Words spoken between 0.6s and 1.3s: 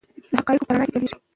په رڼا کې چلیږي.